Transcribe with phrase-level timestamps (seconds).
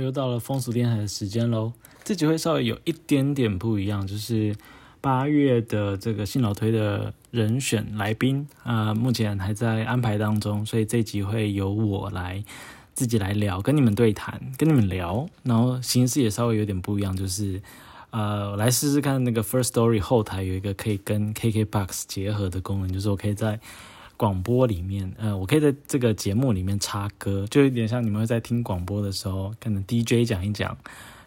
[0.00, 1.72] 又到了风俗电台的时间喽。
[2.04, 4.54] 这集会稍微有一点点不一样，就是
[5.00, 12.44] 八月的这个新老推的人选来宾啊，目前还在安排当中，所以这集会由我来
[12.94, 15.28] 自己来聊，跟你们对谈，跟你们聊。
[15.42, 17.60] 然后形式也稍微有点不一样，就是
[18.10, 23.58] 呃，来试试看那个 First Story 后台有一个可以跟 KKBox 结合的功能，就是我可以在。
[24.16, 30.76] 广播里面，呃，我可以在这个节目里面插歌，就有点像你们会在听广播的时候，可能 DJ 讲一讲，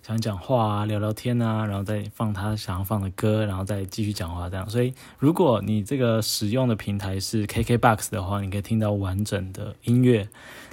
[0.02, 4.68] 讲讲话啊，聊聊天啊，然后再放他想要放的歌，然后再继续讲话这样。
[4.68, 10.28] 所以，如果你这个使用的平台是 KKBOX 的话，你可以听到完整的音乐。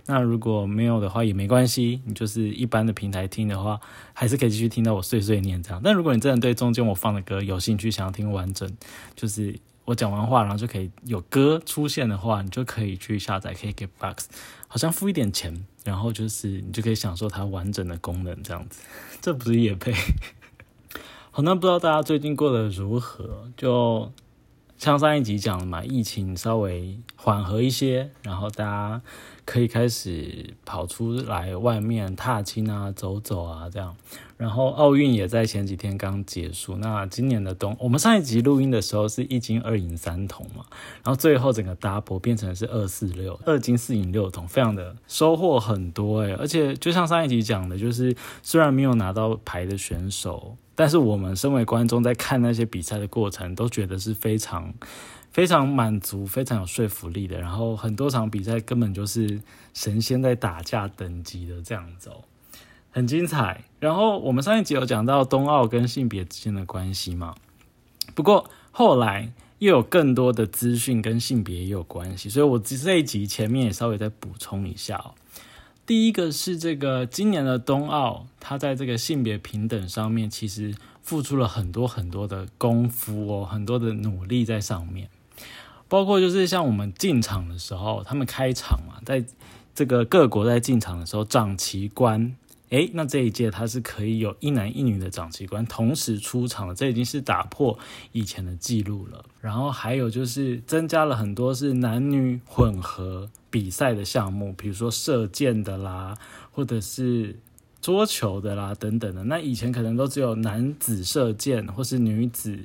[0.06, 3.78] 那如果没有的话也没关系，你就是一般的平台听的话，
[4.14, 5.80] 还是可以继续听到我碎碎念这样。
[5.84, 8.70] 但如果你真的对中间我放的歌有兴趣，想要听完整，
[9.14, 9.54] 就是。
[9.86, 14.26] 我讲完话，然后就可以有歌出现的话，你就可以去下载 KKBOX，
[14.68, 18.82] 好像付一点钱，然后就是你就可以享受它完整的功能这样子。
[19.22, 19.94] 这不是也配？
[21.32, 23.48] 好，那不知道大家最近过得如何？
[23.56, 24.12] 就
[24.76, 29.02] 像上一集讲的嘛，疫情稍微缓和一些，然后大家。
[29.46, 33.96] 可以开始跑出来外面踏青啊，走走啊，这样。
[34.36, 36.76] 然后奥运也在前几天刚结束。
[36.76, 40.66] 那今年的冬，我们上一集录音的时候是一金二银三铜嘛，
[41.02, 46.34] 然后最后整个 double 变成是二四六，二金四银六铜，非常的收获很多诶。
[46.34, 54.74] 而且就像上一集讲的，就是虽然没有拿到牌的选手，但是我们身为观众在看那些比赛的过程，都觉得是非常。
[55.36, 57.38] 非常满足，非常有说服力的。
[57.38, 59.38] 然后很多场比赛根本就是
[59.74, 62.24] 神仙在打架等级的这样走，
[62.90, 63.62] 很精彩。
[63.78, 67.34] 然后我们上一集有讲到冬奥跟性别之间的关系嘛？
[68.14, 75.12] 不过后来又有更多的资讯跟性别也有关系，所以我这一集前面也稍微再补充一下哦。
[75.84, 85.10] 第一个是这个今年的冬奥，它在这个性别平等上面其实付出了很多很多的功夫哦，很多的努力在上面。
[85.88, 89.24] 包括就是像我们进场的时候，他们开场嘛，在
[89.74, 92.34] 这个各国在进场的时候，掌旗官，
[92.70, 97.78] 诶，那这一届他是可以有一男一女的掌旗官同时出场，这已经是打破
[98.12, 99.24] 以前的记录了。
[99.40, 106.16] 然后还有就是增加了很多是男女混合比赛的项目，比如说射箭的啦，
[106.52, 107.38] 或者是。
[107.82, 112.58] 桌球的啦，等等的，那以前可能都只有男子射箭或是女子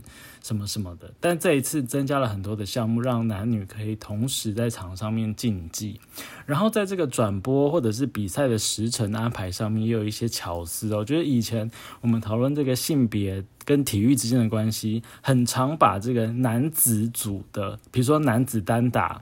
[0.44, 6.00] 什么什么的，但这一次增加了很多的项目，让男女可以同时在场上面竞技。
[6.46, 10.98] 然后在这个转播或者是比赛的时程安排上面，也有一些巧思哦。
[10.98, 11.70] 我觉得以前
[12.02, 19.22] 我们讨论这个性别跟体育之间的关系，很常把这个男子组的，比如说男子单打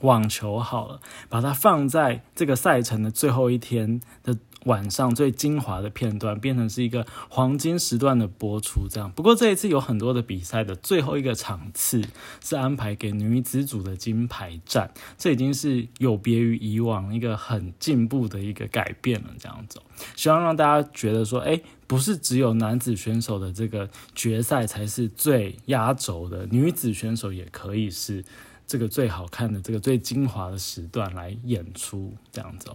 [0.00, 4.36] 网球好了，把它放在这个赛程的最后一天的。
[4.66, 9.10] 晚上最精华的片段变成是一个黄金时段的播出，这样。
[9.10, 12.02] 不过这一次有很多的比赛的最后一个场次
[12.44, 19.28] 是安排给女子组的金牌战，这已经是有别于以往一个很进步的一个改变了。
[19.38, 19.80] 这样子，
[20.14, 28.24] 希望让大家觉得说，哎，不是只有男子选手的这个决赛才是最压轴的，女子选手也可以是
[28.66, 32.68] 这个最好看的、这个最精华的时段来演出，这样子。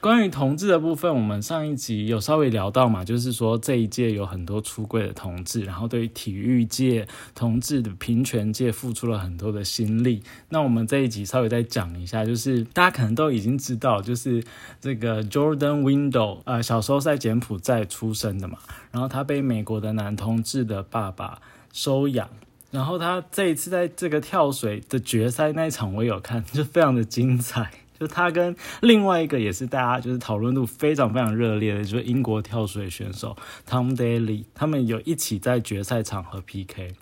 [0.00, 10.22] 关于同志的部分，我们上一集有稍微聊到嘛，就是说这一届有很多出柜的同志，然后对于体育界同志的平权界付出了很多的心力。
[10.48, 14.42] 那我们这一集稍微再讲一下，就是大家可能都已经知道，就是
[14.80, 18.56] 这个 Jordan Window，呃，小时候在柬埔寨出生的嘛，
[18.90, 21.42] 然后他被美国的男同志的爸爸
[21.74, 22.26] 收养，
[22.70, 27.70] 然后他这一次在这个跳水的决赛那一场我有看，就非常的精彩。
[28.00, 33.36] 就他跟另外一个也是大家就是讨论度非常非常热烈的，就是英国跳水选手
[33.68, 36.94] Tom Daly，他们有一起在决赛场合 PK，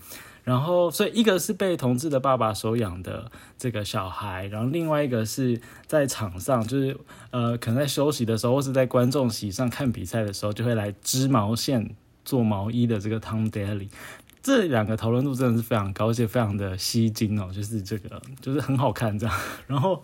[0.42, 6.96] 然后所以一个是被同志的爸爸收养的这个小孩，然后另外一个是在场上就是
[7.30, 11.94] 呃可能在休息的时候或是在观众席上看比赛的时候就会来织毛线
[12.24, 13.88] 做毛衣的这个 Tom Daly，。
[14.42, 20.02] 这两个讨论度真的是非常高，而且非常的吸睛哦，就是这个就是很好看这样，然后。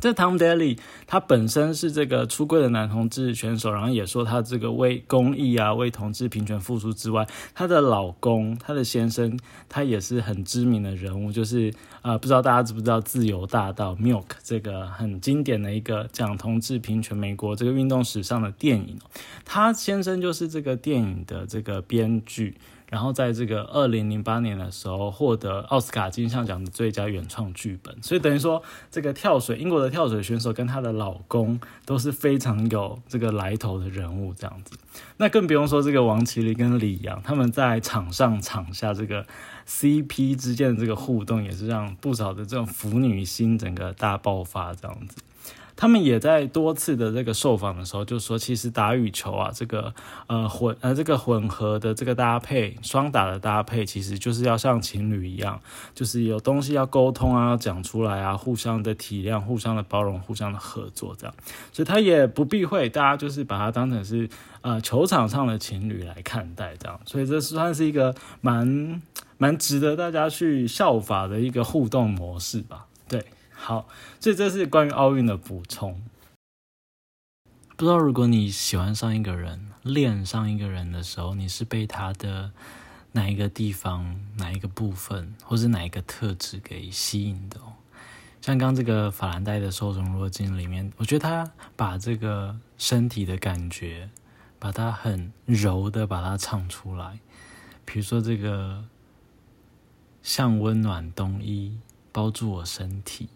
[0.00, 9.38] 这 Tom Daly 他本身是这个出柜的男同志选手，然后也说他这个为公益啊、为同志平权付出之外，他的老公、他的先生，
[9.68, 18.98] 他也是很知名的人物，就是呃，不知道大家知不知道《自由大道》Milk 这个很经典的一个讲同志平权美国这个运动史上的电影，
[19.44, 22.56] 他先生就是这个电影的这个编剧。
[22.90, 34.76] 然后在这个二零零八年的时候获得奥斯卡金像奖的最佳原创剧本，所以等于说这个跳水英国的跳水选手跟她的老公都是非常有这个来头的人物，这样子。
[35.16, 39.24] 那更不用说这个王麒麟跟李阳他们在场上场下这个
[39.68, 45.16] CP 之间的这个互动，也是让不少的这种腐女心整个大爆发这样子。
[45.80, 49.94] 他们也在多次的这个受访的时候就说，其实打羽球啊，这个
[50.26, 55.58] 呃混呃这个混合的这个搭配，双打的搭配，其实就是要像情侣一样，
[55.94, 61.34] 就是有东西要沟通啊，要讲出来啊，互相的体谅，互相的包容，互相的合作这样。
[61.72, 64.28] 所以他也不避讳，大家就是把它当成是
[64.60, 67.00] 呃球场上的情侣来看待这样。
[67.06, 69.00] 所以这算是一个蛮
[69.38, 72.84] 蛮值得大家去效法的一个互动模式吧。
[73.08, 73.24] 对。
[73.62, 73.86] 好，
[74.18, 76.00] 所以这是关于奥运的补充。
[77.76, 82.52] 不知道如果你喜欢上一个人、恋上一个人的时候，你是被他的
[83.12, 87.60] 哪一个地方、哪一个部分，或是哪一个特质给吸引的？
[88.40, 94.08] 像刚这个法兰黛的《受宠若惊》里面，我觉得他把这个身体的感觉，
[94.58, 97.20] 把它很柔的把它唱出来。
[97.84, 98.84] 比如说这个
[100.22, 101.78] 像温暖冬衣
[102.10, 103.28] 包住我身体。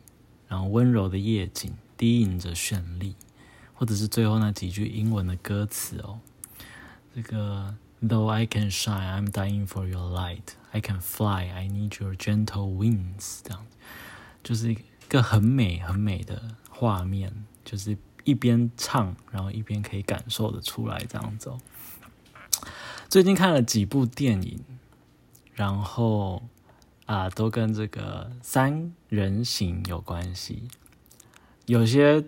[0.48, 3.14] 然后温柔的夜景低吟着绚丽，
[3.74, 6.20] 或者是最后那几句英文的歌词哦，
[7.14, 10.54] 这个 Though I can shine, I'm dying for your light.
[10.72, 13.40] I can fly, I need your gentle wings.
[13.42, 13.66] 这样
[14.42, 17.32] 就是一个很美很美的画面，
[17.64, 21.50] 就是一边唱，然后一边可以感受的出来这样子。
[23.08, 24.62] 最近看了几部电影，
[25.54, 26.42] 然后。
[27.06, 30.62] 啊，都跟这个三人行有关系。
[31.66, 32.24] 有些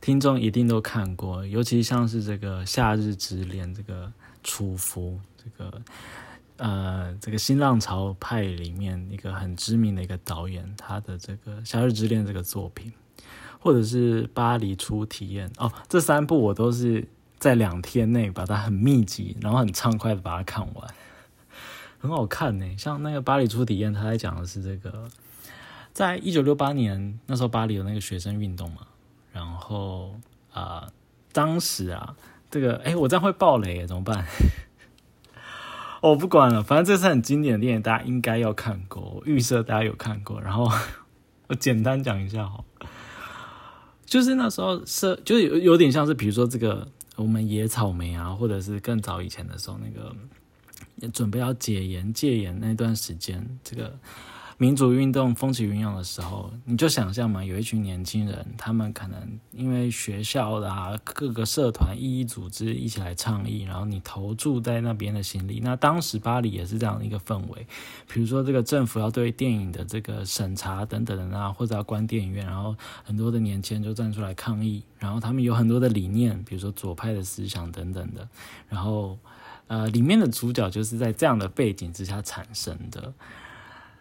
[0.00, 5.82] 听众一定都看过，尤其像是这个《夏日之恋》这个楚服，这个
[6.56, 12.92] 呃，这个新浪潮派里面一个很知名的一个导演，他的这个《夏日之恋》这个作品，
[13.58, 17.06] 或者是《巴黎初体验》哦，这三部我都是
[17.38, 20.94] 在两天内把它很密集，然后很畅快的把它看完。
[22.00, 25.08] 很好看呢，像那个巴黎初体验，他在讲的是这个，
[25.92, 28.82] 在一九六八年那时候巴黎有那个学生运动嘛，
[29.32, 30.14] 然后
[30.52, 30.86] 啊，
[31.32, 32.14] 当时啊，
[32.50, 34.24] 这个哎，我这样会爆雷怎么办？
[36.00, 40.70] 我 不管了，反正这是很经典的电影，大家应该要看过，预设大家有看过，然后
[41.48, 42.64] 我简单讲一下哈，
[44.06, 46.86] 就是那时候是就是有有点像是，比如说这个
[47.16, 50.14] 我们野草莓啊，或者是更早以前的时候那个。
[51.00, 53.98] 也准备要解严戒严那段时间，这个
[54.56, 65.60] 民主运动风起云涌的时候，你就想象嘛，有一群年轻人，他们可能因为学校的各个社团、一一组织一起来倡议，然后你投注在那边的心力。
[65.62, 67.64] 那当时巴黎也是这样的一个氛围，
[68.12, 72.74] 比如说这个政府要对电影的这个审查等等的啊，或者要关电影院，然后
[73.04, 78.28] 很多的年轻人就站出来抗议，然后他们有很多的理念，比如说左派的思想等等的，
[78.68, 79.16] 然后。
[79.68, 83.14] 呃，里面的主角就是在这样的背景之下产生的。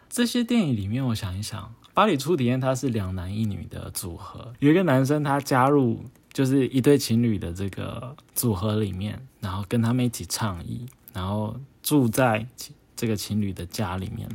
[0.10, 1.62] 这些电影里面，我想一想，
[1.94, 12.48] 《巴黎初体验》它是两男一女的组合，有一个男生他加入就是一对情侣的这个组合里面，然后跟他们一起倡议，然后住在
[12.96, 14.28] 这个情侣的家里面，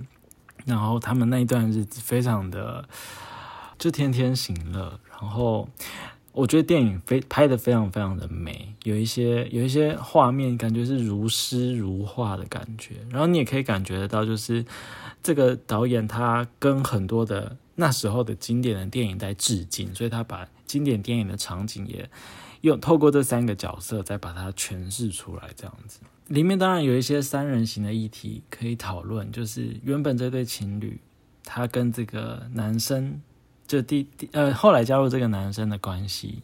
[0.67, 2.87] 然后他们那一段日子非常的
[3.79, 5.69] 就天天行乐，然后。
[6.33, 14.65] 我觉得电影非拍的非常非常的美，有一些有一些画面感觉是如诗如画的感觉，然后你也可以感觉得到，就是
[15.23, 22.09] 这个导演他跟很多的那时候的经典的电影在致敬，所以他把经典电影的场景也
[22.63, 26.01] 用透过这三个角色再把它诠释出来，这样子。
[26.29, 30.99] 里面当然有一些三人行的议题可以讨论，就是原本这对情侣
[31.45, 33.21] 他跟这个男生。
[33.73, 36.43] 就第第呃，后来加入这个男生的关系，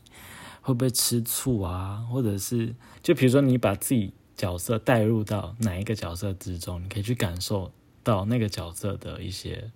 [0.63, 2.03] 会不会吃醋啊？
[2.11, 7.71] 或者是就比如说，你把自己角色带入到哪一个角色之中，你可以去感受
[8.03, 9.71] 到那个角色的一些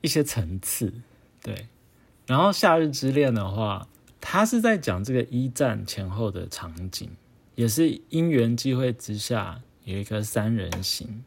[0.00, 0.92] 一些层次，
[1.40, 1.68] 对。
[2.26, 3.86] 然后《夏日之恋》的话，
[4.20, 7.08] 他是在讲这个一战前后的场景，
[7.54, 11.22] 也是因缘际会之下有一个三人行。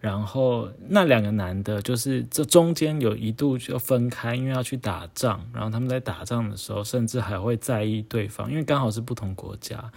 [0.00, 5.44] 然后那两个男的，就是这中间有一度就分开，因为要去打仗。
[5.52, 9.90] 然后他们在打仗的时候，甚至还会在意对方，因为刚好是不同国家，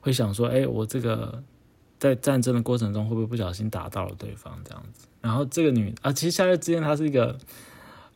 [0.00, 1.42] 会想说：“哎，我这个
[1.98, 5.08] 在战争的过程中会不会不小心打到了对方？”这样子。
[5.20, 7.36] 然后这个女啊，其实夏日之恋她是一个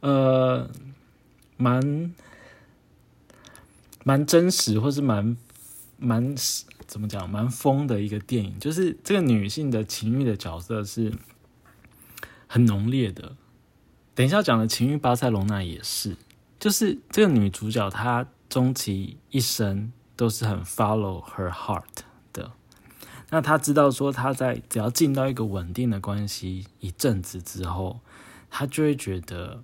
[0.00, 0.70] 呃
[1.56, 2.14] 蛮
[4.04, 5.36] 蛮真实，或是蛮
[5.98, 6.34] 蛮。
[6.84, 8.58] 怎么讲，蛮疯的一个电影。
[8.58, 11.10] 就是这个女性的情欲的角色是
[12.52, 13.34] 很浓烈的。
[14.14, 16.18] 等一下讲的情欲巴塞隆纳也是，
[16.60, 22.52] 就是这个女主角她终其一生都是很 follow her heart 的。
[23.30, 28.00] 那她知道说，她在只要进到一个稳定的关系一阵子之后，
[28.50, 29.62] 她就会觉得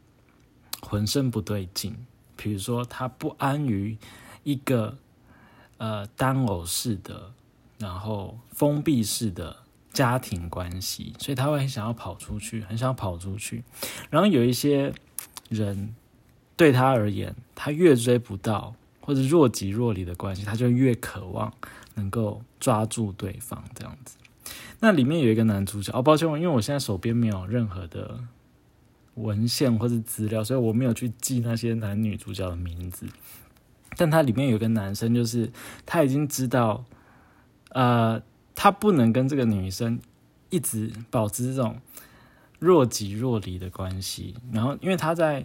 [0.81, 1.95] 浑身不对劲。
[2.37, 3.99] 比如说，她不安于
[4.45, 4.97] 一个
[5.77, 7.35] 呃单偶式的，
[7.77, 9.68] 然后封闭式的。
[9.99, 13.65] 家庭关系，所以他会很想要跑出去，很想跑出去。
[14.11, 14.93] 然后有一些
[15.49, 15.93] 人
[16.57, 21.53] 对他而言，他越追不到或者若即若离的关系，他就越渴望
[21.97, 24.17] 能够抓住对方这样子。
[24.79, 28.21] 那里面有一个男主角哦，抱歉，因为我现在手边没有任何的
[29.15, 33.09] 文献或者资料，所以我没有去记那些男女主角的名字。
[33.97, 35.51] 但他里面有一个男生，就是
[35.85, 36.85] 他已经知道，
[37.71, 38.23] 呃。
[38.61, 40.01] 他不能跟这个女生
[40.51, 41.81] 一直保持这种
[42.59, 45.45] 若即若离的关系，然后因为他在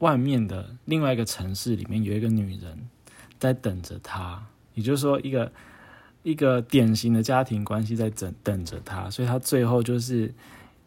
[0.00, 2.88] 外面的另外一个城市里面有一个女人
[3.38, 4.44] 在等着他，
[4.74, 5.52] 也就是说一个
[6.24, 10.34] 一个典型的家庭关系在等等着他，所以他最后就是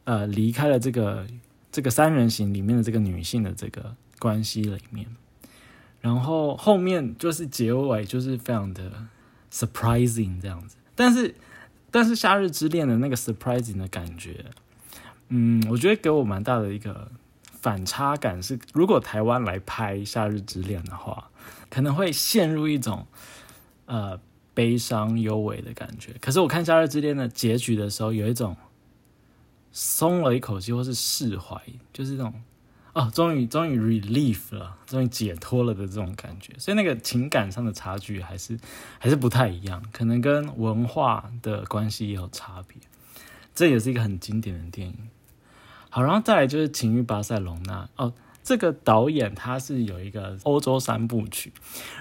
[0.03, 1.25] 呃离开了这个
[1.71, 5.07] 这个三人行里面的这个女性的这个关系里面，
[6.01, 8.91] 然后后面就是结尾就是非常的
[9.49, 10.75] surprising 这样子。
[10.95, 11.33] 但是，
[11.89, 14.45] 但是《夏日之恋》的那个 surprising 的感觉，
[15.29, 17.11] 嗯，我觉得给我蛮大的一个
[17.61, 18.41] 反差感。
[18.41, 21.29] 是如果台湾来拍《夏日之恋》的话，
[21.69, 23.07] 可能会陷入一种
[23.85, 24.19] 呃
[24.53, 26.13] 悲伤幽微的感觉。
[26.19, 28.55] 可是我看《夏日之恋》的结局的时候，有一种
[29.71, 31.61] 松了一口气，或是释怀，
[31.93, 32.33] 就是这种。
[32.93, 38.59] 哦，终于终于 relief 了，终于解脱了的这种感觉，所以那个情感上的差距还是
[38.99, 42.77] 还是不太一样，可能跟文化的关系也有差别。
[43.55, 44.97] 这也是一个很经典的电影。
[45.89, 51.53] 好，然后再来就是《情欲巴塞隆纳》哦，这个导演他是有一个欧洲三部曲，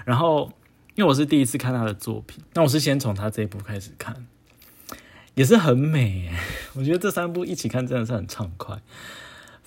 [0.05, 0.51] 然后
[0.95, 4.25] 因为我是第一次看他的作品，那我是先从他这一部开始看，
[5.35, 6.33] 也是很美，
[6.75, 8.81] 我觉得这三部一起看真的是很畅快。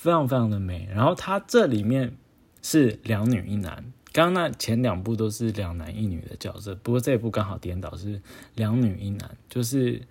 [0.05, 2.15] 非常非常的美，然后它这里面
[2.61, 8.21] 是两女一男，刚刚那前两部都是两男一女的角色，不过这一部刚好颠倒是
[8.55, 10.03] 两女一男，就是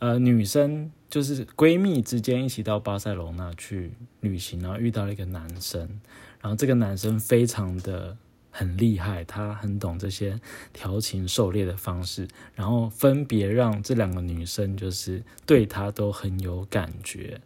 [0.00, 6.00] 呃女生就是闺蜜之间一起到巴塞罗那去旅行，然后遇到了一个男生，
[6.40, 8.16] 然后这个男生非常的
[8.50, 10.40] 很厉害，他很懂这些
[10.72, 12.26] 调情狩猎的方式，
[12.56, 17.40] 然后分别让这两个女生就是对他都很有感觉。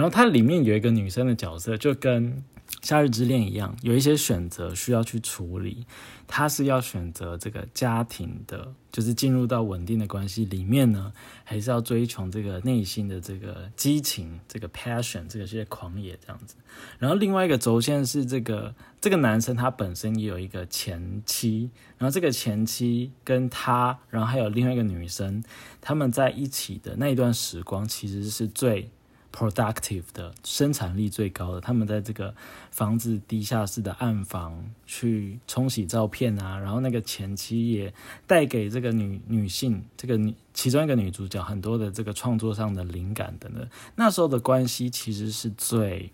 [0.00, 2.32] 然后它里面有一个女生的角色，就跟
[2.80, 5.84] 《夏日之恋》一样，有一些选择需要去处理。
[6.26, 11.12] 她是要选择这个家庭的，就是进入到稳定的关系里面呢，
[11.44, 16.54] 还是要追求这个内心的这个激情、这个 passion、这个些狂野这样子。
[16.98, 25.44] 然后另外一个轴线是这个这个男生他本身也有一个前妻，然后这个前妻跟他，然后还有另外一个女生，
[25.78, 28.88] 他们在一起的那一段时光，其实是最。
[29.32, 32.34] Productive 的生产力最高的，他们在这个
[32.70, 37.94] 房子地下室的暗房去冲洗照片啊，然后那个前妻也
[38.26, 43.66] 带给这个女女性，这个女其中一个女主角很多的这个创作上的灵感等等。
[43.94, 46.10] 那时候的关系其实是最，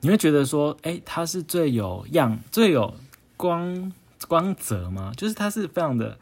[0.00, 2.94] 你会觉得说，哎，她是最有样、最有
[3.36, 3.92] 光
[4.26, 5.12] 光泽吗？
[5.16, 6.18] 就是她是非常的，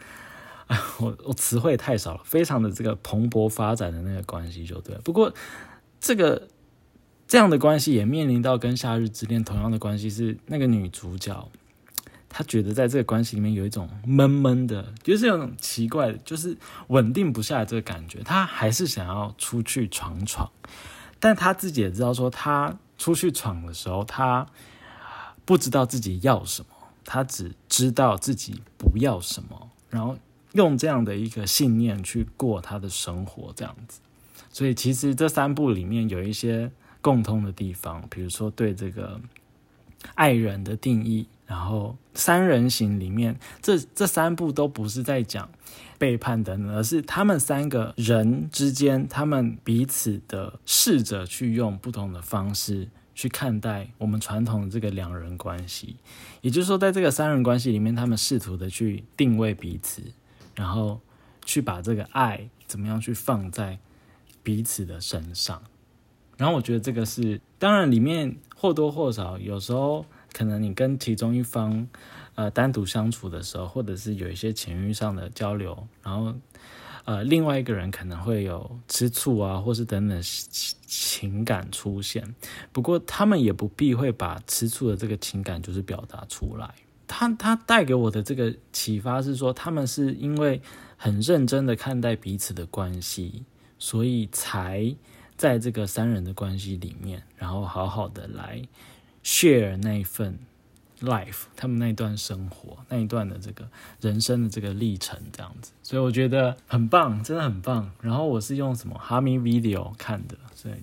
[0.67, 4.97] 哎，我我词汇太少了，非常的这个蓬勃发展的那个关系就对。
[5.05, 5.33] 不过。
[6.01, 6.49] 这个
[7.27, 11.49] 这样的关系也面临到跟《夏日之恋》同样的关系，是那个女主角，
[12.29, 18.23] 她觉得在这个关系里面有一种闷闷的，就是有种奇怪的，就是稳定不下来这个感觉。
[18.23, 20.51] 她还是想要出去闯闯，
[21.19, 24.47] 但她自己也知道，说她出去闯的时候，她
[25.45, 26.69] 不知道自己要什么，
[27.05, 30.17] 她只知道自己不要什么，然后
[30.53, 34.01] 用这样的一个信念去过她的生活，这样子。
[34.59, 36.69] 所以其实这三部里面有一些
[37.01, 39.21] 共通的地方，比如说对这个
[40.17, 45.49] 爱人的定义，然后三人行里面这这三部都不是在讲
[45.97, 55.95] 背叛等等，而是他们三个人之间，他们彼此的试着去用不同的方式去看待我们传统的这个两人关系。
[56.41, 60.03] 也就是说，在这个三人关系里面，他们试图的去定位彼此，
[60.57, 61.01] 然后
[61.45, 63.79] 去把这个爱怎么样去放在。
[64.49, 65.63] 彼此的身上，
[66.39, 71.87] 然后我觉得这个是当然，里面或多或少有时候可能你跟其中一方
[72.35, 76.35] 呃单独相处的时候，或者是有一些情欲上的交流，然后
[77.05, 80.19] 呃另外一个人可能会有吃醋啊，或是等等
[80.87, 82.35] 情感出现。
[82.73, 86.75] 不过他们也不必会把吃醋的这个情感就是表达出来。
[87.07, 90.63] 他他带给我的这个启发是说，他们是因为
[90.97, 93.45] 很认真的看待彼此的关系，
[93.79, 94.95] 所以才
[95.37, 98.63] 在这个三人的关系里面，然后好好的来
[99.23, 100.39] share 那一份
[101.01, 103.69] life，他们那一段生活，那一段的这个
[104.01, 107.91] 人生的这个历程，这样子，所以我觉得很棒，真的很棒。
[108.01, 110.75] 然后我是用什么哈密 video 看的，所以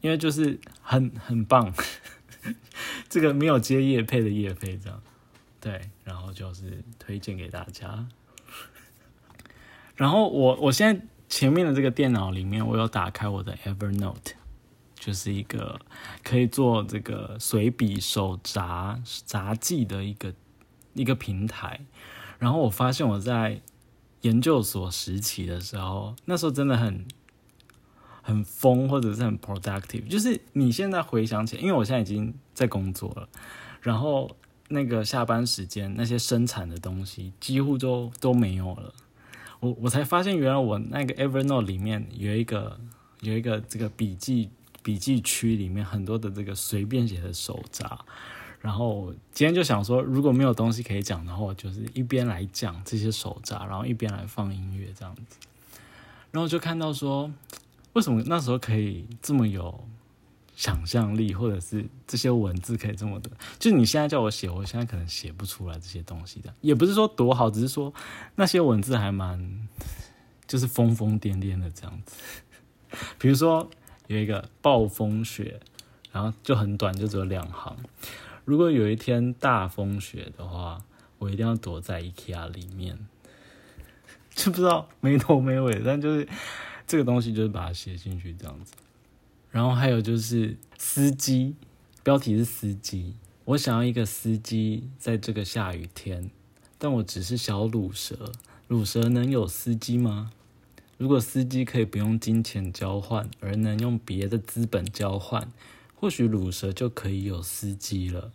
[0.00, 1.74] 因为就是很很棒，
[3.10, 5.02] 这个没有接叶配的叶配这样。
[5.60, 8.06] 对，然后就是推荐给大家。
[9.96, 14.32] 然后我我现在前面的这个电脑里面，我有打开我的 Evernote，
[14.94, 15.80] 就是一个
[16.22, 20.34] 可以做这个随笔手札杂记的一个
[20.94, 21.80] 一个平台。
[22.38, 23.60] 然后我发现我在
[24.22, 27.06] 研究所时期的时候，那时候真的很
[28.22, 30.08] 很疯，或者是很 productive。
[30.08, 33.28] 就是你现在回想起来，因为我现在已经在工作了，
[33.80, 34.30] 然后。
[34.70, 38.92] 那个下班时间，那些生产的东西几乎都都没有了。
[39.60, 42.78] 我我才发现，原来我那个 Evernote 里面有一个
[43.20, 44.50] 有一个这个笔记
[44.82, 47.98] 笔记区，里面很多的这个随便写的手札。
[48.60, 55.36] 然后今天就想说，如果没有东西可以讲的话，我就是一边来讲这些手札，然后一边来放音乐这样子。
[56.30, 57.30] 然后就看到说，
[57.92, 59.84] 为什么那时候可以这么有？
[60.58, 66.52] 想象力，或者是这些文字可以这么的，就你现在叫我写，我现在可能写不出来这些东西的。
[66.60, 67.94] 也不是说多好，只是说
[68.34, 69.68] 那些文字还蛮，
[70.48, 72.16] 就是疯疯癫癫的这样子。
[73.20, 73.70] 比如说
[74.08, 75.60] 有一个暴风雪，
[76.10, 77.76] 然后就很短，就只有两行。
[78.44, 80.82] 如果有一天大风雪的话，
[81.18, 82.98] 我一定要躲在 IKEA 里面，
[84.34, 86.28] 就不知道没头没尾，但就是
[86.84, 88.72] 这个东西就是把它写进去这样子。
[89.50, 91.54] 然后还有就是司机，
[92.02, 93.14] 标题是司机。
[93.44, 96.30] 我想要一个司机，在这个下雨天，
[96.76, 98.32] 但我只是小乳蛇，
[98.66, 100.32] 乳蛇能有司机吗？
[100.98, 105.50] 如果司机可以不用金钱交换，而能用别的资本交换，
[105.94, 108.32] 或许乳蛇就可以有司机了。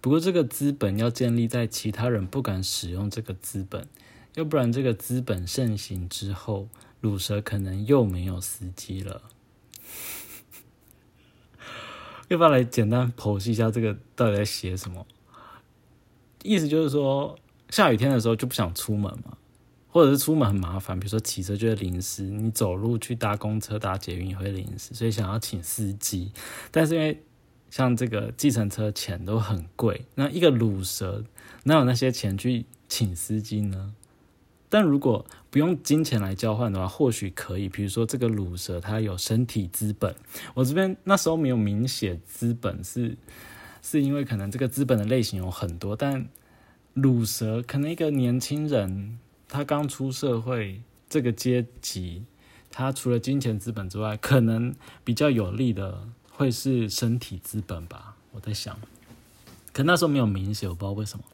[0.00, 3.86] 不过这个资本要建立在其他人不敢使用这个资本，
[4.34, 6.68] 要不然这个资本盛行之后，
[7.00, 9.22] 乳蛇可能又没有司机了。
[12.30, 15.04] 要不要来简单剖析一下这个到底在写什么？
[16.44, 17.36] 意思就是说，
[17.70, 19.36] 下雨天的时候就不想出门嘛，
[19.88, 26.30] 或者是出门很麻烦，比如说骑车就会淋湿，你走路去搭公车、搭捷运也会淋湿，所以想要请司机。
[26.70, 27.20] 但是因为
[27.68, 31.24] 像这个计程车钱都很贵，那一个卤蛇
[31.64, 33.92] 哪有那些钱去请司机呢？
[34.70, 37.68] 但如果不用金钱来交换的话，或许可以。
[37.68, 40.14] 比如说，这个乳蛇它有身体资本，
[40.54, 43.16] 我这边那时候没有明写资本，是
[43.82, 45.96] 是因为可能这个资本的类型有很多。
[45.96, 46.28] 但
[46.94, 52.24] 乳蛇可能一个年轻人，他刚出社会这个阶级，
[52.70, 58.16] 他除了金钱资本之外，可能比较有利的会是身体资本吧。
[58.30, 58.78] 我在想，
[59.72, 61.24] 可那时候没有明写，我不知道为什么。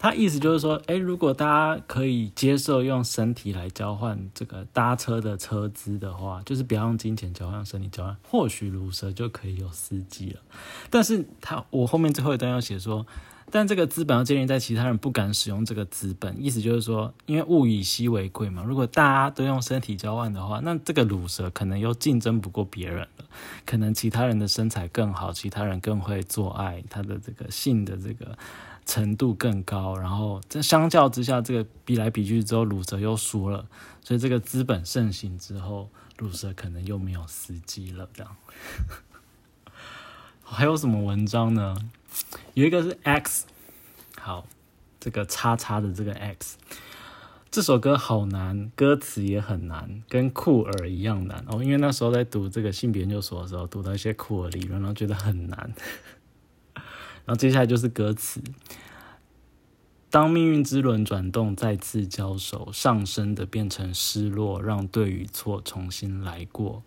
[0.00, 1.44] 他意思就是说，诶，如果大
[1.76, 10.40] 家可以接受用身体来交换这个搭车的车资的话，就是不要用金钱交换，身体交换，或许卢蛇就可以有司机了。
[10.88, 13.04] 但是他我后面最后一段要写说，
[13.50, 18.62] 但这个资本要建立在其他人不敢使用这个资本，意思就是说，因为物以稀为贵嘛。
[18.62, 23.24] 如果大家都用身体交换的话，那这个卢蛇可能又竞争不过别人了。
[23.64, 28.36] 可能其他人的身材更好，其他人更会做爱，他的这个性的这个。
[28.86, 33.66] 程度更高，然后这相较之下，这个比来比去之后，鲁蛇又输了，
[34.02, 38.08] 所以这个资本盛行之后，鲁蛇可能又没有司机了。
[38.14, 38.34] 这样，
[40.42, 41.76] 还有什么文章呢？
[42.54, 43.46] 有一个是 X，
[44.20, 44.46] 好，
[44.98, 46.56] 这个叉叉的这个 X，
[47.50, 51.62] 这首歌好难，歌词也很难，跟酷儿一样难哦。
[51.62, 55.74] 因为那时候在读这个性别研究所的时候，读到一些酷儿理论，然后觉得很难。
[57.24, 58.42] 然后接下来就是歌词。
[60.10, 66.82] 当命运之轮转动，再次交手，上升的变成失落，让对与错重新来过。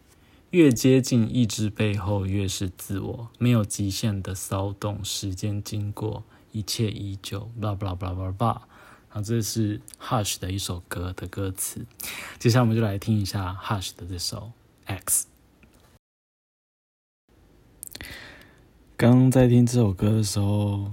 [0.52, 5.04] 越接近意志背后，越是自我，没有极限的骚动。
[5.04, 7.50] 时间经过，一切依旧。
[7.60, 8.62] blah blah blah blah blah。
[9.10, 11.86] 然后这是 Hush 的一首歌的歌词。
[12.38, 14.52] 接下来我们就来听一下 Hush 的这首
[14.84, 15.28] X。
[18.98, 20.92] 刚刚在听这首歌的时候，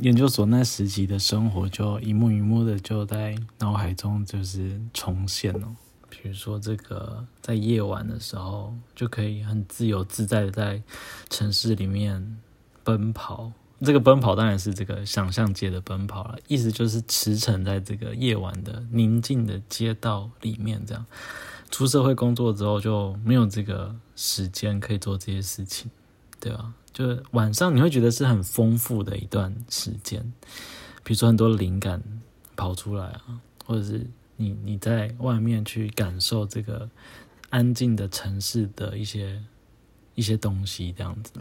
[0.00, 5.76] 研究所那时期的生活，就一幕一幕的就在脑海中就是重现了。
[6.22, 10.80] 比如说，这个在夜晚的时候，就可以很自由自在的在
[11.28, 12.38] 城市里面
[12.84, 13.50] 奔跑。
[13.80, 20.80] 这个奔跑当然是这个想象界的奔跑了，意思就是驰骋在这个夜晚的宁静的街道里面。
[20.86, 21.04] 这样
[21.72, 25.90] 出社会工作之后，就没有这个时间可以做这些事情，
[26.38, 26.72] 对吧？
[26.92, 30.32] 就是晚上你会觉得是很丰富的一段时间，
[31.02, 32.00] 比如说很多灵感
[32.54, 34.06] 跑出来啊，或者是。
[34.42, 36.88] 你你在外面去感受这个
[37.50, 39.40] 安静的城市的一些
[40.16, 41.32] 一些东西，这样子，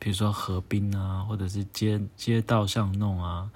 [0.00, 3.48] 比如说河滨啊，或者是街街道巷弄啊，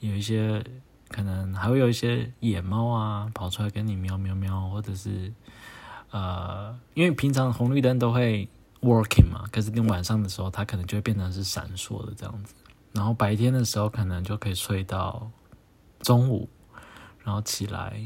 [0.00, 0.64] 有一些
[1.08, 5.30] 可能还会有一些野猫啊跑出来跟你喵喵喵，或者是
[6.10, 8.48] 呃，因为平常红绿灯都会
[8.80, 12.54] working 嘛，可是你晚上的时候它可能就会变成是闪烁的这样子，
[12.92, 15.30] 然后白天的时候可能就可以睡到
[16.00, 16.48] 中午。
[17.22, 18.02] 然后起来，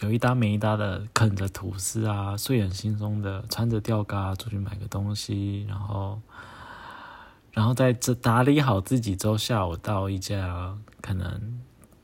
[0.00, 6.20] 有一搭没一搭的啃着吐司啊，睡眼惺忪的穿着吊嘎出去买个东西，然后，
[7.52, 11.60] 然后在这打理好自己之后，下午到一家可能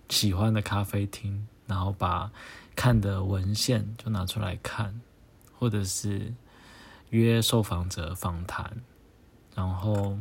[0.08, 2.30] 喜欢的咖啡厅，然后把
[2.76, 5.00] 看的文献就拿出来看，
[5.58, 6.34] 或者是
[7.10, 8.70] 约受访者访谈，
[9.54, 10.18] 然后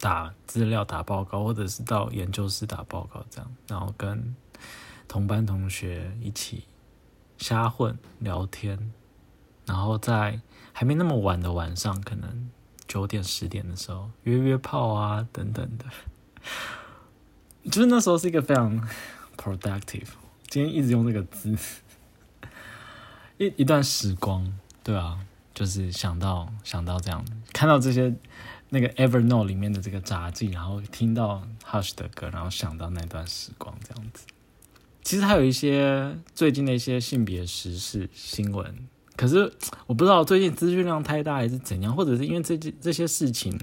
[0.00, 4.34] 打资料、打报告，或者是到研究室打报告，这样，然后跟。
[5.08, 6.64] 同班同学一起
[7.38, 8.92] 瞎混聊天，
[9.64, 10.40] 然后在
[10.72, 12.50] 还没那么晚的晚上，可能
[12.86, 15.84] 九点十点的时候约约炮啊等等的，
[17.70, 18.88] 就是那时候是一个非常
[19.36, 20.08] productive。
[20.48, 21.56] 今天一直用这个字，
[23.38, 25.18] 一一段时光，对啊，
[25.52, 28.14] 就是想到想到这样，看到这些
[28.68, 34.26] 那个 Evernote 里面的这个杂技，然后听到 Hush 的歌，然后想到那段时光，这样子。
[35.06, 38.74] 其实还有一些最近的一些性别时事新闻，
[39.14, 39.52] 可是
[39.86, 43.56] 我不知道最近资讯量太大还是怎样，或者是因为这这这些事情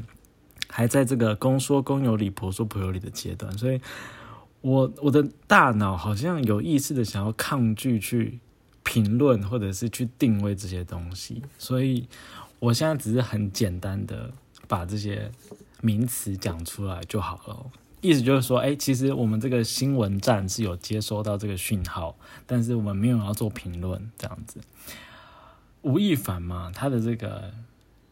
[0.70, 3.82] 还在这个公说公有理，婆说婆有理的阶段，所以
[4.62, 8.40] 我我的大脑好像有意识的想要抗拒去
[8.84, 12.08] 评论或者是去定位这些东西，所以
[12.60, 14.32] 我现在只是很简单的
[14.70, 15.30] 把这些
[15.82, 17.66] 名词讲出来就好了。
[18.04, 22.14] 意思就是说，哎，其实我们这个新闻站是有接收到这个讯号，
[22.46, 24.60] 但是我们没有要做评论这样子。
[25.84, 27.54] 吴亦凡嘛，他的这个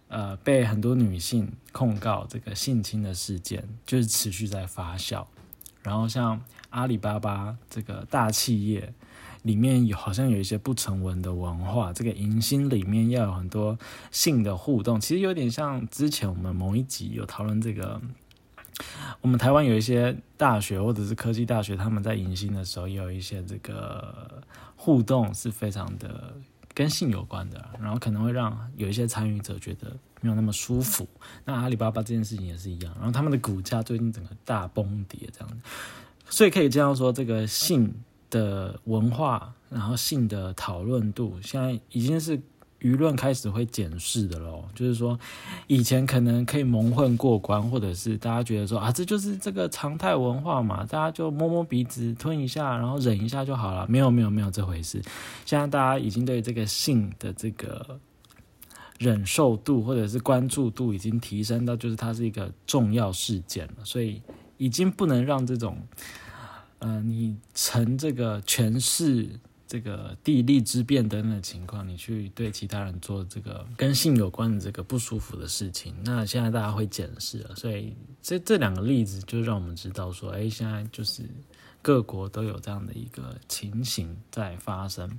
[0.07, 5.25] 呃被很多女性控告这个性侵的事件，就是持续在发酵。
[5.83, 8.93] 然后像阿里巴巴这个大企业
[9.41, 13.77] 里面有好像有一些不成文的文化，这个迎新里面要有很多
[14.09, 17.99] 性的互动，其实有点像之前我们某一集有讨论这个。
[19.21, 24.41] 我们台湾有一些大学或者是科技大学，他们在迎新的时候有一些这个
[24.75, 26.33] 互动，是非常的
[26.73, 31.07] 跟性有关的，然后可能会让有一些参与者觉得没有那么舒服。
[31.45, 35.61] 那阿里巴巴这件事情也是一样，然后他们的股价最近整个大崩跌，这样，
[36.29, 37.93] 所以可以这样说，这个性
[38.29, 42.41] 的文化，然后性的讨论度，现在已经是。
[42.81, 45.19] 舆论开始会检视的喽，就是说，
[45.67, 53.85] 以前可能可以蒙混过关，或者是大家觉得说啊，这就是这个常态文化嘛，大家就摸摸鼻子吞一下，然后忍一下就好了。
[53.87, 54.99] 没有没有没有这回事，
[55.45, 57.99] 现在大家已经对这个性的这个
[58.97, 64.19] 忍受度或者是关注度已经提升到，就是它是一个重要事件了，所以
[64.57, 65.77] 已经不能让这种，
[66.79, 69.39] 呃，你成这个诠释。
[69.71, 81.23] 这个地利之变等等的情况，你去对其他人做这个跟性有关的这个不舒服的事情，那现在大家会检视了，所以这这两个例子就让我们知道说，哎，现在就是
[81.81, 85.09] 各国都有这样的一个情形在发生。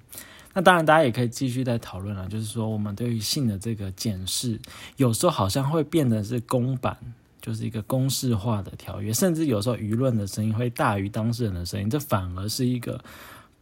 [0.52, 4.60] 那当然，大家也可以继续在讨论了，就是说我们对于性的这个检视，
[4.98, 6.94] 有时候好像会变得是公版，
[7.40, 13.02] 就是一个公式化的条约，甚至有时候舆论的声音会大于当事人的声音，这反而是一个。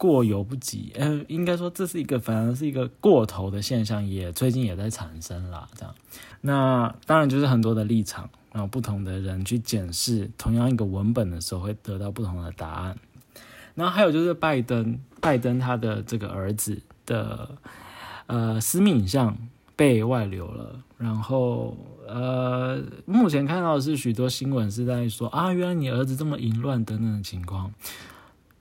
[0.01, 5.69] 过犹不及，呃，应该说这是一个，反而是一个过头的现象，也最近也在产生了。
[5.75, 5.93] 这样，
[6.41, 12.97] 那当然就是很多的立场，然后不同的人去检视同样一个文本的时候，会得到不同的答案。
[13.75, 17.51] 然后还有就是拜登，拜登他的这个儿子的
[18.25, 19.37] 呃私密影像
[19.75, 27.71] 被外流了，然后呃，目前看到的是许多新闻是在说啊，原来你儿子这么淫乱等等的情况，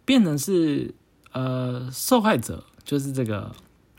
[0.04, 0.94] 变成是。
[1.32, 3.50] 呃，受害者就是这个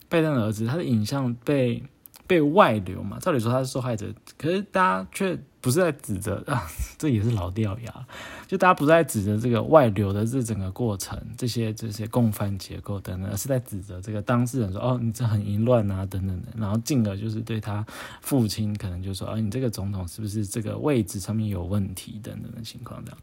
[0.09, 1.83] 拜登的儿子，他的影像被
[2.27, 6.65] 被外流嘛，照理说他是受害者，可是大家却不是在指责 啊，
[6.97, 8.07] 这也是老掉牙，
[8.47, 17.85] 就大家不是在指责这个外流的这整个过程，这些这些共犯结构等等，而是在指责这个当事人说，哦，你这很淫乱啊，等等的，然后进而就是对他
[18.21, 23.19] 父亲可能就说，啊，你这个总统是不是这个位置上面有问题等等的情况这样，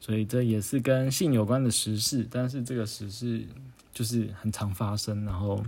[0.00, 3.46] 所以这也是跟性有关的时事，但是这个时事
[3.92, 5.64] 就是很常发生，然后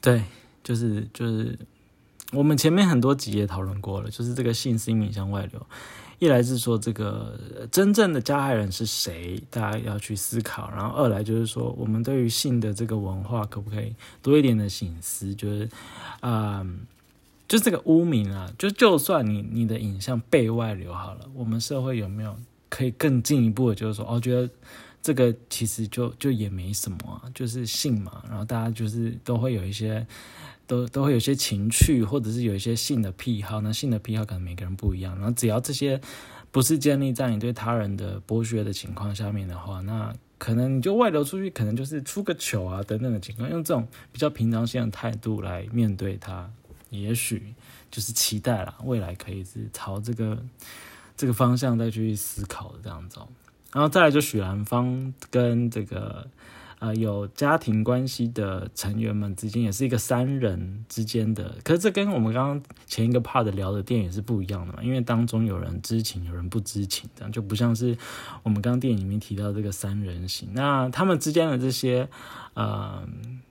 [0.00, 0.24] 对。
[0.62, 1.58] 就是就是，
[2.32, 5.66] 我们前面很多集也讨论过了，就是这个性是影响外流，
[6.18, 7.40] 一来是说这个
[7.72, 15.34] 真正的加害人是谁，大家要去思考；然后二来就是说，我们对于性的这个文化可不可以多一点的醒思？
[15.34, 15.68] 就是
[16.20, 16.64] 啊，
[17.48, 22.36] 就这个污名啊，就就算你你的影像被外流好了，我们社会有没有
[22.70, 24.48] 可以更进一步的，就是说，哦，觉得。
[25.02, 30.06] 这个其实就就也没什么，就是性嘛，然后大家就是都会有一些，
[30.66, 33.62] 都都会有一些情趣，或者是有一些性的癖好。
[33.62, 35.98] 那性的癖好可能每个人不一样，然后只要这些
[36.50, 46.46] 不是建立在你对他人的剥削的情况下面的话，那可能你就外流出去，可能就是出个糗啊等等的情况，用这种比较平常心的态度来面对它，
[46.90, 47.54] 也许
[47.90, 50.38] 就是期待了未来可以是朝这个
[51.20, 53.20] 这个方向再去思考的这样子。
[53.74, 56.26] 然后再来就许兰芳跟这个
[56.78, 67.96] 呃有家庭关系的成员们之间，也是一个三人之间的，可是这跟我们刚刚前一个 part 聊的电影是不一样的嘛，因为当中有人知情，有人不知情，这样就不像是
[68.42, 72.08] 我们刚刚电影里面提到这个三人行，那他们之间的这些
[72.54, 73.06] 呃。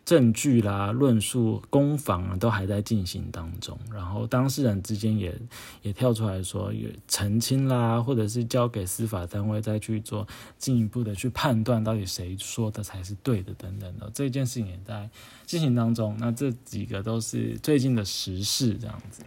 [0.09, 3.77] 证据啦、论述、攻防啊，都还在进行当中。
[3.93, 5.39] 然后当事人之间也
[5.83, 14.09] 也跳出来说，也澄清啦，或者是交给司法单位再去做进一步的去判断，到底谁说的才是对的等等的。
[14.11, 15.07] 这件事情也在
[15.45, 16.17] 进行当中。
[16.19, 19.21] 那这几个都是最近的时事，这样子。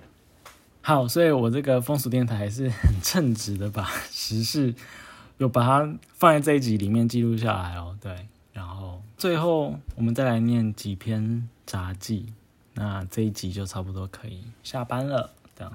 [0.81, 4.75] 好，所以我这个风俗电台还是很称职的，把时事
[5.39, 7.97] 有把它放在这一集里面记录下来哦。
[8.01, 8.27] 对。
[8.53, 12.33] 然后最后我们再来念几篇杂记，
[12.75, 15.31] 那这一集就差不多可以下班了。
[15.57, 15.73] 这样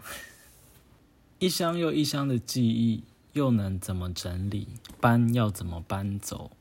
[1.39, 4.67] 一箱又一箱的记忆，又能怎么整理？
[4.99, 6.51] 搬要怎么搬走？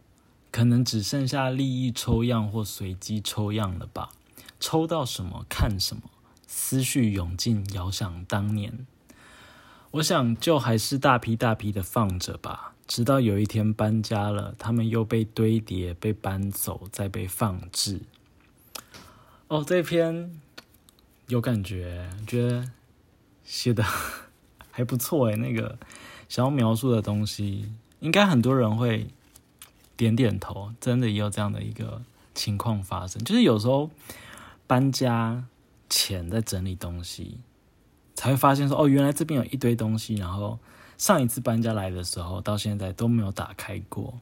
[0.50, 4.10] 可能只剩下利益抽样或随机抽样了吧？
[4.58, 6.02] 抽到什么看什么，
[6.46, 8.86] 思绪涌进，遥想当年。
[9.92, 12.74] 我想就还是大批大批的放着吧。
[12.86, 18.02] 直到有一天搬家了，他们又被堆叠、被搬走、再被放置。
[19.48, 20.40] 哦，这篇
[21.26, 22.70] 有感觉，觉得
[23.44, 23.84] 写的
[24.70, 25.36] 还不错诶。
[25.36, 25.76] 那个
[26.28, 27.68] 想要描述的东西，
[27.98, 29.08] 应该很多人会
[29.96, 30.72] 点点头。
[30.80, 32.02] 真的也有这样的一个
[32.34, 33.90] 情况发生，就是有时候
[34.68, 35.44] 搬家
[35.90, 37.38] 前在整理东西，
[38.14, 40.60] 才会发现说：“哦，原来这边有一堆东西。”然后。
[40.98, 44.18] 上一次搬家来的时候，到现在都没有打开过，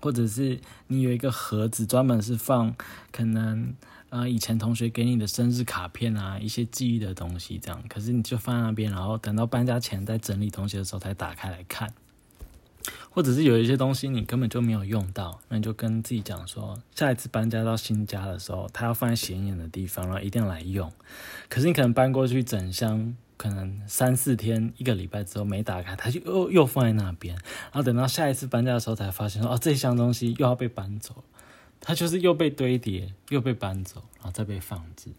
[0.00, 2.74] 或者是你有一个盒子专门是放
[3.12, 3.74] 可能
[4.08, 11.92] 呃以前同学给你的生日卡片啊，一些记忆的东西这样，可是你就放在那边，然后等到搬家前在整理东西的时候才打开来看，
[13.10, 20.90] 或者是有一些东西你根本就没有用到，那你就跟自己讲说，下一次搬家到新家的时候，它要放在显眼的地方，然后一定要来用，
[21.50, 23.14] 可是你可能搬过去整箱。
[23.38, 27.34] 可能三四天、一个礼拜之后没打开，它就又又放在那边。
[27.36, 31.24] 然后等到下一次搬家的时候，才发现说：“哦，这箱东西又要被搬走。”
[31.80, 35.10] 它就是又被堆叠，又被搬走，然后再被放置，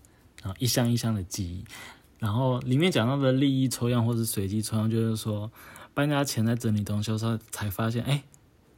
[0.43, 1.63] 然后一箱一箱的记忆。
[2.19, 5.49] 然后里面讲到的利益抽样或是随机抽样，就是说
[5.93, 8.21] 搬家前在整理东西的时候才发现，哎。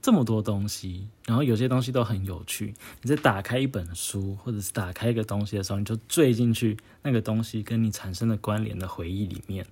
[0.01, 2.73] 这么多东西，然后有些东西都很有趣。
[3.01, 9.65] 你在打开一本书，或者是打开一个东西的时候，你就坠进去那个东西跟你产生的关联的回忆里面，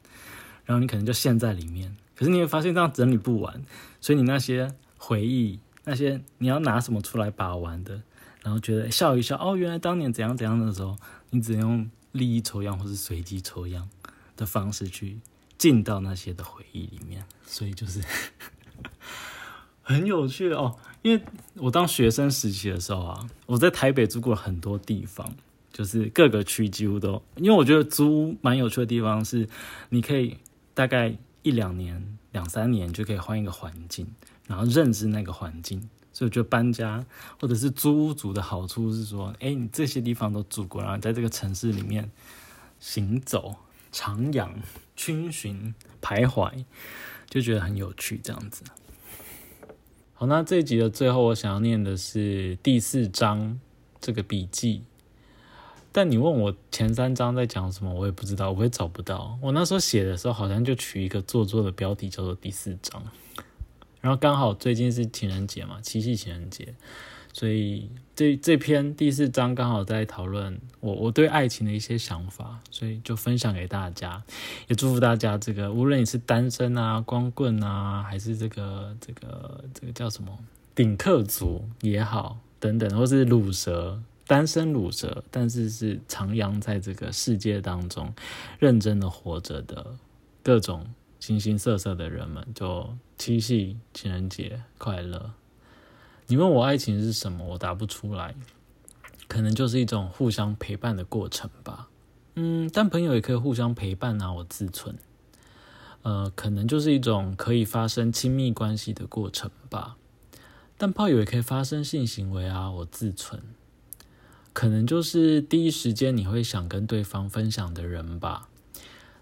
[0.66, 1.98] 然后你可能就陷在里面。
[2.16, 3.64] 可是你会发现这样整理不完，
[4.00, 8.02] 所以你那些回忆，那些你要拿什么出来把玩的，
[8.44, 10.96] 然后觉得笑一笑，哦，原来当年怎样怎样的时候，
[11.32, 13.90] 你只能用利益抽样或是随机抽样
[14.38, 15.18] 的方式去
[15.58, 18.04] 进到那些的回忆里面，所以就是。
[19.90, 21.20] 很有趣哦，因为
[21.56, 25.28] 我当学生时期的时候啊，我在台北住过很多地方，
[25.74, 27.20] 就是各个区几乎都。
[27.38, 29.50] 因为我觉得租蛮有趣的地方是，
[29.90, 30.38] 你可以
[30.76, 34.06] 大概一两年、两三年就可以换一个环境，
[34.46, 35.82] 然后认知那个环境。
[36.14, 37.04] 所以我觉得搬家
[37.42, 42.12] 或者是租屋族的好处是说，哎，你这些地方都住过，然后在这个城市里面
[42.80, 43.56] 行走、
[43.92, 44.52] 徜徉、
[44.96, 46.64] 逡巡、徘徊，
[47.28, 48.64] 就觉得很有趣，这样子。
[50.20, 53.58] 好，那这一集的最后，我想要念的是第四章
[54.02, 54.84] 这个笔记。
[55.94, 59.40] 但你问我前三章在讲什么，我也不知道，我也找不到。
[59.42, 63.02] 我那时候写的时候，好像就取一个做作的标题，叫做第四章。
[64.02, 66.74] 然后刚好最近是情人节嘛，七夕情人节，
[67.34, 74.22] 所以这这篇第四章刚好在讨论我我对爱情的一些想法，所以就分享给大家，
[74.68, 80.38] 也祝福大家这个无论你是单身啊、光棍啊，还是这个这个这个叫什么
[80.74, 88.14] 顶客族也好等等，或是乳蛇单身乳蛇，但是是徜徉在这个世界当中
[88.60, 89.96] 认真的活着的
[90.44, 90.86] 各种。
[91.20, 95.30] 形形色色的人们，就七夕情人节快乐。
[96.32, 98.36] 你问我爱情是什么，我答不出来，
[99.28, 101.88] 可能就是一种互相陪伴的过程吧。
[102.36, 104.96] 嗯，但朋友也可以互相陪伴啊，我自存。
[106.04, 109.98] 呃，可能就是一种可以发生亲密关系的过程吧。
[110.78, 113.42] 但炮友也可以发生性行为啊，我自存。
[114.54, 118.50] 可能就是第一时间你会想跟对方分享的人吧。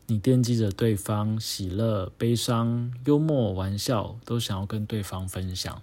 [0.07, 5.81] 你惦记着对方喜乐、悲伤、幽默、玩笑，都想要跟对方分享。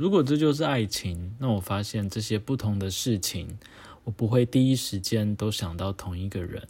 [0.00, 3.58] 如果这就是爱情，那我发现这些不同的事情，
[4.04, 6.66] 我不会第一时间都想到同一个人。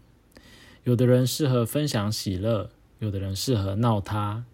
[0.83, 4.45] 有的人适合分享喜乐，有的人适合闹他，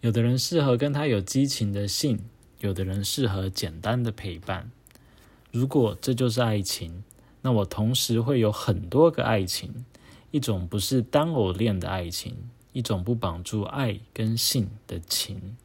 [0.00, 2.20] 有的人适合跟他有激情的性，
[2.60, 4.70] 有的人适合简单的陪伴。
[5.50, 7.04] 如果这就是爱情，
[7.42, 9.84] 那我同时会有很多个爱情。
[10.30, 12.34] 一种不是单偶恋的爱情，
[12.72, 15.58] 一种不绑住爱跟性的情。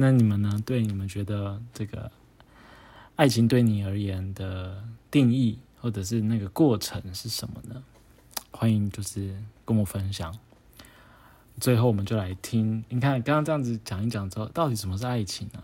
[0.00, 0.60] 那你们呢？
[0.64, 2.10] 对你们觉得这个
[3.16, 7.82] 爱情对你而言的定义，或者是那个过程是什么呢？
[8.50, 9.36] 欢迎就是
[9.66, 10.34] 跟我分享。
[11.60, 15.62] 最后，我们就来听，你看刚刚这样子讲一讲之后，到底什么是爱情呢？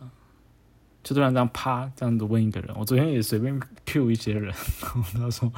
[1.03, 4.53] 就突然这样啪这样子问一个人，我昨天也随便 Q 一些人，
[5.17, 5.51] 他说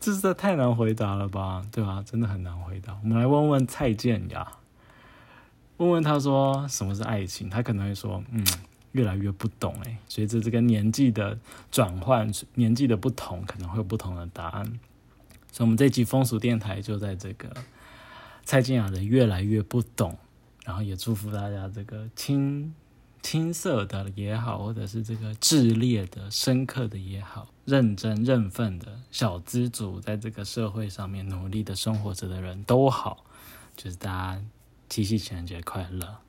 [0.00, 2.02] 这是太难回答了吧，对吧？
[2.04, 2.98] 真的很难回答。
[3.02, 4.44] 我们来问问蔡健雅，
[5.78, 7.50] 问问他说什么是爱情？
[7.50, 8.44] 他可能会说，嗯，
[8.92, 9.98] 越来越不懂哎。
[10.08, 11.38] 随着这个年纪的
[11.70, 14.64] 转换，年纪的不同，可能会有不同的答案。
[15.52, 17.48] 所以，我们这期风俗电台就在这个
[18.44, 20.16] 蔡健雅的越来越不懂，
[20.64, 22.74] 然后也祝福大家这个青。
[23.22, 33.24] 青涩的也好，或者是这个炽烈的、深刻的也好，认真认份的小资族，在这个社会上面努力的生活着的人都好，
[33.74, 34.42] 就是大家
[34.94, 36.23] 七夕情人节快乐。